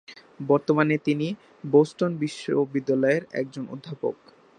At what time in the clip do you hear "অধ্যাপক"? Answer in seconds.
3.67-4.15